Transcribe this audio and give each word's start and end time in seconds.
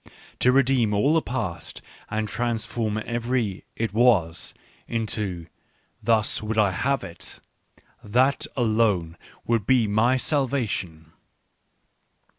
"To 0.39 0.51
redeem 0.51 0.95
all 0.95 1.13
the 1.13 1.21
past, 1.21 1.79
and 2.09 2.27
to 2.27 2.33
transform 2.33 2.97
every' 3.05 3.65
it 3.75 3.93
was' 3.93 4.55
into' 4.97 5.45
thus 6.01 6.41
would 6.41 6.57
I 6.57 6.71
have 6.71 7.03
it 7.03 7.39
'—that 8.19 8.47
alone 8.57 9.15
would 9.45 9.67
be 9.67 9.85
my 9.85 10.17
salvation 10.17 11.11